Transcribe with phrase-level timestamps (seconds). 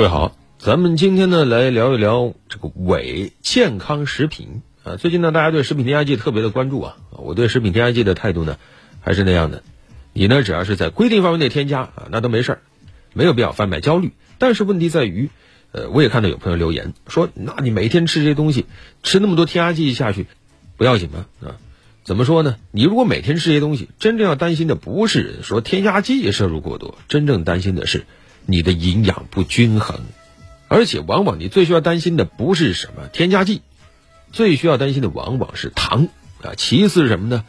[0.00, 4.96] 各位好，咱们今天呢来聊一聊这个伪健康食品啊。
[4.96, 6.96] 最近呢，大家对食品添加剂特别的关注啊。
[7.10, 8.56] 我对食品添加剂的态度呢，
[9.02, 9.62] 还是那样的。
[10.14, 12.58] 你呢，只要是在规定范围内添加啊，那都没事儿，
[13.12, 14.12] 没有必要贩卖焦虑。
[14.38, 15.28] 但是问题在于，
[15.72, 18.64] 呃，我也看到有朋友留言说，那你每天吃这些东西，
[19.02, 20.28] 吃那么多添加剂下去，
[20.78, 21.26] 不要紧吗？
[21.42, 21.60] 啊，
[22.04, 22.56] 怎么说呢？
[22.70, 28.06] 你如果每天吃这些东西，真正要担心的不是说添加剂摄入过多，真正担心的是。
[28.46, 30.00] 你的营养不均衡，
[30.68, 33.62] 而且往往你最需要担心的不是什么添加剂，
[34.32, 36.08] 最需要担心的往往是糖
[36.42, 36.54] 啊。
[36.56, 37.44] 其次是什么呢？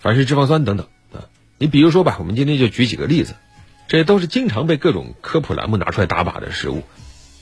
[0.00, 1.26] 反式脂肪酸等等啊。
[1.58, 3.34] 你比如说吧，我们今天就举几个例子，
[3.88, 6.82] 这都是经常被各种科普栏目拿出来打靶的食物，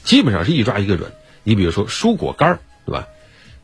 [0.03, 1.13] 基本上是一抓一个准。
[1.43, 3.09] 你比如说蔬果干儿，对吧？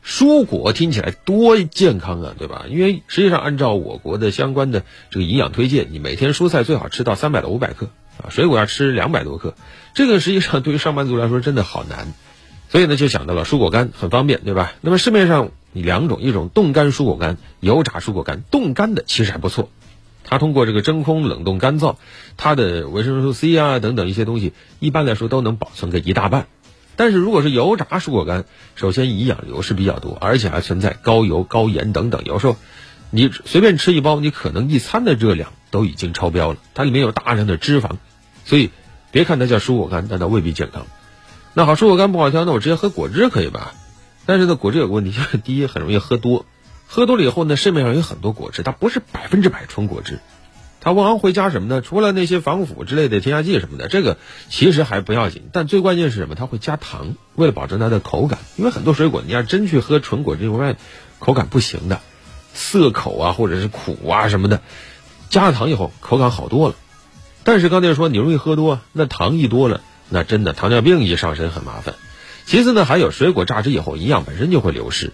[0.03, 2.65] 蔬果听起来多健康啊，对吧？
[2.67, 7.89] 因为实际上按照我国的相关的这个营养推荐，你每天蔬菜最好吃到三百到五百克。
[8.21, 9.55] 啊，水果要吃两百多克，
[9.93, 12.13] 这个实际上对于上班族来说真的好难，
[12.69, 14.73] 所以呢就想到了蔬果干很方便，对吧？
[14.81, 18.43] 那么市面上你两种，一种冻干蔬果干，油炸蔬果干。
[18.51, 19.69] 冻干的其实还不错，
[20.23, 21.95] 它通过这个真空冷冻干燥，
[22.37, 26.47] 它的维生素 C 啊等等一些东西，一般来说都能保存个一大半。
[26.97, 32.57] 但是如果是油炸蔬果干，首先营养流失比较多，而且还存在高油、高盐等等，有时候
[33.09, 37.91] 你随便吃一包，你可能一餐的热量都已经超标了，它里面有大量的脂肪。
[38.45, 38.71] 所以，
[39.11, 40.85] 别看它叫蔬果干，但它未必健康。
[41.53, 43.73] 那好，蔬果干不好挑，那我直接喝果汁可以吧？
[44.25, 46.45] 但是呢，果汁有个问题，就是第一很容易喝多，
[46.87, 50.19] 喝多了以后呢，市面上有很多果汁，它不是百分之百纯果汁，
[50.79, 51.81] 它往往会加什么呢？
[51.81, 54.17] 除了那些防腐之类的添加剂什么的，这个
[54.49, 55.49] 其实还不要紧。
[55.51, 56.35] 但最关键是什么？
[56.35, 58.39] 它会加糖，为了保证它的口感。
[58.55, 60.77] 因为很多水果，你要真去喝纯果汁，我发现
[61.19, 61.99] 口感不行的，
[62.53, 64.61] 涩口啊，或者是苦啊什么的，
[65.29, 66.75] 加了糖以后，口感好多了。
[67.43, 71.95] 但是刚才说你容易喝多，那糖一多了，那真的糖尿病一上身很麻烦。
[72.45, 75.13] 其次呢，还有水果榨汁以后营养本身就会流失，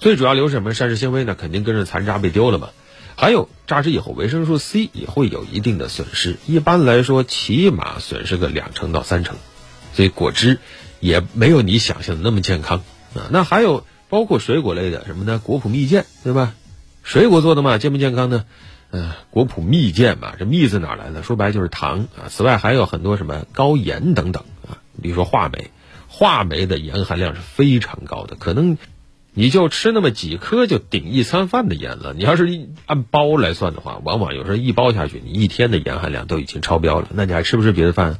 [0.00, 0.74] 最主要流失什么？
[0.74, 2.68] 膳食纤维呢，肯定跟着残渣被丢了嘛。
[3.16, 9.36] 还有榨汁以后维生素 C 也会有一定的损失，一般来说起码损失个两成到三成。
[9.94, 10.58] 所以果汁
[11.00, 12.82] 也没有你想象的那么健康
[13.14, 13.28] 啊。
[13.30, 15.40] 那还有包括水果类的什么呢？
[15.42, 16.52] 果脯蜜饯，对吧？
[17.02, 18.44] 水果做的嘛，健不健康呢？
[18.92, 21.22] 嗯，果脯蜜饯嘛，这蜜字哪来的？
[21.22, 22.28] 说白就是糖啊。
[22.28, 25.70] 此外还有很多什么高盐等等啊，比如说话梅，
[26.08, 28.78] 话梅的盐含量是非常高的，可能
[29.34, 32.14] 你就吃那么几颗就顶一餐饭的盐了。
[32.14, 37.08] 你要是按包来算的话，往往有时候一包下去，你一天的盐含量都已经超标了。
[37.12, 38.18] 那你还吃不吃别的饭？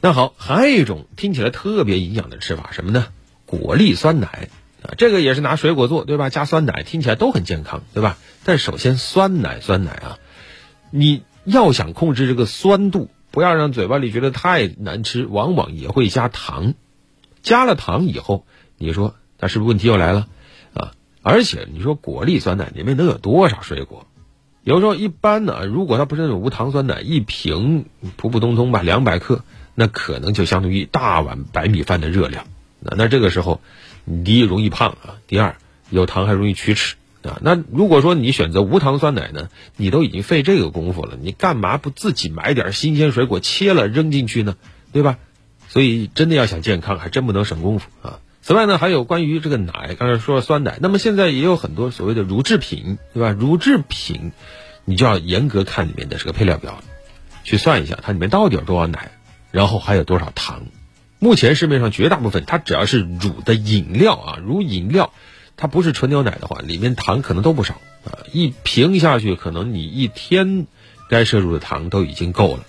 [0.00, 3.06] 那好，还有一种听起来特别营养的吃法，什么呢？
[3.46, 4.48] 果粒酸奶。
[4.96, 6.30] 这个也是拿水果做，对吧？
[6.30, 8.16] 加酸奶听起来都很健康，对吧？
[8.44, 10.18] 但首先酸奶，酸奶啊，
[10.90, 16.72] 你要想控制这个酸度，不要让嘴巴里觉得太难吃，往往也会加糖。
[17.42, 18.46] 加了糖以后，
[18.78, 20.26] 你说它是不是问题又来了？
[20.72, 24.06] 啊，而且你说果粒酸奶里面能有多少水果？
[24.62, 27.84] 有时候一般呢，如果它不是那种无糖酸奶，一瓶
[28.16, 29.44] 普普通通吧，两百克，
[29.74, 32.46] 那可能就相当于大碗白米饭的热量。
[32.80, 33.60] 那那这个时候。
[34.24, 35.56] 第一容易胖啊，第二
[35.90, 37.38] 有糖还容易龋齿啊。
[37.42, 44.56] 那如果说你选择无糖酸奶呢，你都已经费这个功夫了，你干嘛不自己买点新鲜水果切了扔进去呢？
[44.92, 45.18] 对吧？
[45.68, 48.20] 所以真的要想健康，还真不能省功夫啊。
[48.40, 53.36] 此外呢，还有关于这个奶，刚才说了酸奶，那么现在也有很多所谓的乳制品，对吧？
[53.38, 54.32] 乳制品
[54.86, 56.82] 你就要严格看里面的这个配料表，
[57.44, 59.10] 去算一下它里面到底有多少奶，
[59.50, 60.62] 然后还有多少糖。
[61.20, 65.12] 目前市面上绝大部分，它只要是乳的饮料啊，乳饮料，
[65.56, 67.74] 它不是纯牛奶的话，里面糖可能都不少
[68.04, 68.22] 啊。
[68.32, 70.68] 一瓶下去，可能你一天
[71.10, 72.62] 该摄入的糖都已经够了。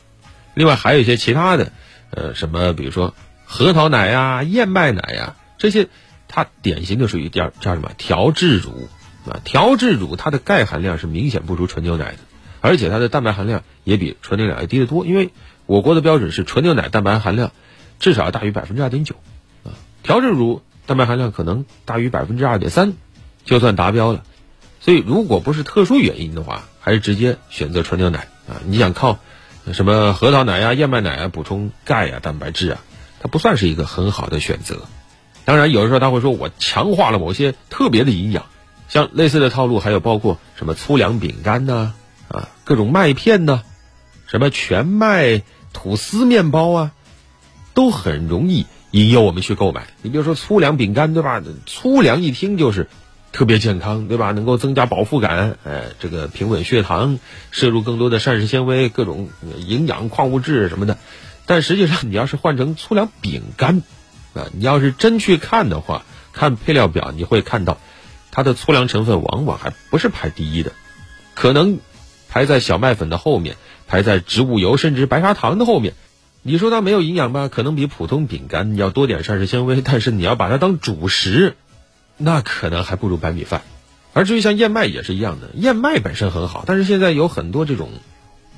[0.56, 1.72] 另外还有一些其他的，
[2.10, 3.14] 呃，什么比如说
[3.46, 5.88] 核桃奶呀、燕麦奶呀这些，
[6.28, 8.90] 它典型的属于叫叫什么调制乳
[9.30, 9.42] 啊。
[9.44, 12.18] 调制乳它的钙含量是明显不如纯牛奶的，
[12.62, 15.06] 而且它的蛋白含量也比纯牛奶要低得多。
[15.06, 15.30] 因为
[15.68, 17.52] 我国的标准是纯牛奶蛋白含量。
[18.00, 19.16] 至少要大于百分之二点九，
[19.64, 22.94] 啊，调制乳蛋白含量可能大于百分之二点三，
[23.46, 24.24] 就算达标了。
[24.82, 28.62] 所以，如果不是特殊原因的话，还是直接选择纯牛奶啊。
[28.66, 29.20] 你想靠
[29.74, 32.80] 什么核桃奶呀、燕麦奶啊补充钙呀、蛋白质啊，
[33.20, 34.78] 它不算是一个很好的选择。
[35.44, 38.46] 当然，有的时候他会说我强化了某些特别的营养，
[38.88, 41.94] 像类似的套路还有包括什么粗粮饼干呐，
[42.30, 43.64] 啊，各种麦片呐，
[44.28, 45.44] 什么全麦
[45.74, 46.92] 吐司面包啊。
[47.74, 49.88] 都很容易引诱我们去购买。
[50.02, 51.42] 你比如说粗粮饼干，对吧？
[51.66, 52.88] 粗粮一听就是
[53.32, 54.32] 特别健康，对吧？
[54.32, 57.20] 能够增加饱腹感，哎，这个平稳血糖，
[57.52, 59.30] 摄入更多的膳食纤维、各种
[59.66, 60.98] 营养、矿物质什么的。
[61.46, 63.84] 但实际上，你要是换成粗粮饼干，
[64.34, 67.78] 啊，你要是真去看的话，看配料表，你会看到
[68.32, 70.72] 它的粗粮成分往往还不是排第一的，
[71.36, 71.80] 可能
[72.30, 73.56] 排在小麦粉的后面，
[73.88, 75.94] 排在植物油甚至白砂糖的后面。
[76.42, 77.48] 你说它没有营养吧？
[77.48, 81.56] 可能比普通饼干要多点膳食纤维，但是你要把它当主食。
[82.22, 83.62] 那可能还不如白米饭，
[84.12, 87.92] 而至于像燕麦也是一样的，燕麦本身很好，但是现在有很多这种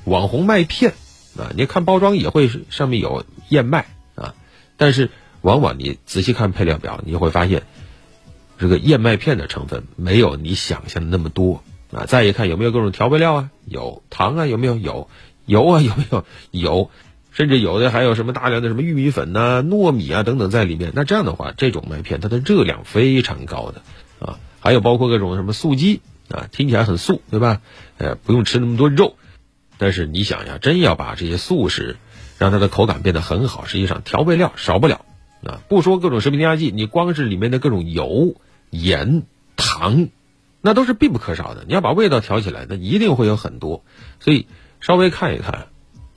[0.04, 0.94] 网红麦片
[1.38, 3.86] 啊，你看包装也会上面有燕麦
[4.16, 4.34] 啊，
[4.76, 5.10] 但是
[5.42, 7.62] 往往你仔细看配料表，你会发现
[8.58, 11.62] 这个燕麦片的成分没有你想象的那么多
[11.92, 12.04] 啊。
[12.06, 15.08] 再一看有没有各种调味料啊，有糖啊，有没有有
[15.46, 16.90] 油啊，有没有有。
[17.32, 20.92] 甚至有的还有什么大量的什么玉米粉呐、糯米啊等等在里面。
[20.94, 23.82] 那这样的话，这种麦片它的热量非常高的
[24.18, 27.62] 啊，还有包括各种什么素鸡啊，听起来很素，对吧？
[27.96, 29.16] 呃，不用吃那么多肉。
[29.78, 31.96] 但是你想呀，真要把这些素食
[32.38, 35.06] 让它的口感变得很好，实际上调味料少不了
[35.42, 35.60] 啊。
[35.68, 38.36] 不说各种食品添加剂，你光是里面的各种油、
[38.68, 39.22] 盐、
[39.56, 40.08] 糖，
[40.60, 41.64] 那都是必不可少的。
[41.66, 43.84] 你要把味道调起来，那一定会有很多。
[44.20, 44.46] 所以
[44.80, 45.68] 稍微看一看。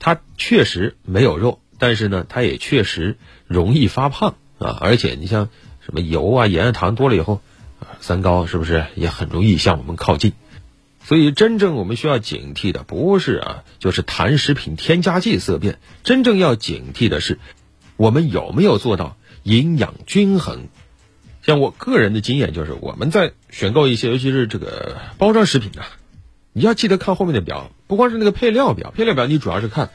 [0.06, 3.18] 它确实没有肉，但是呢，它也确实
[3.48, 4.78] 容易发胖啊！
[4.80, 5.48] 而且你像
[5.84, 7.40] 什么油啊、盐啊、糖多了以后，
[7.98, 10.32] 三高是不是也很容易向我们靠近？
[11.02, 17.40] 所以，真正我们需要警惕的不是啊，就是谈食品添加剂色变，真正要警惕的是，
[17.96, 20.68] 我们有没有做到营养均衡？
[21.42, 25.88] 像我个人的经验就是，我们在选购一些，尤其是这个包装食品啊。
[26.52, 29.90] 你要记得看后面的表，不光是那个配料表，配料表你主要是看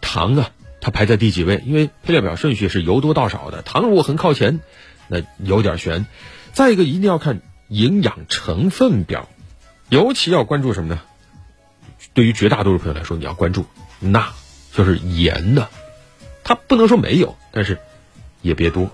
[0.00, 0.50] 糖啊，
[0.80, 4.60] 它排在第几位，因为配料表顺序是由多到少的，糖如果很靠前，
[5.08, 6.06] 那有点悬。
[6.52, 9.28] 再一个，一定要看营养成分表，
[9.88, 11.00] 尤其要关注什么呢？
[12.14, 13.66] 对于绝大多数朋友来说，你要关注
[14.00, 14.32] 钠，
[14.72, 15.68] 就是盐呢，
[16.44, 17.78] 它不能说没有，但是
[18.42, 18.90] 也别多。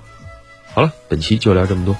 [0.75, 1.96] 好了，本期就聊这么多。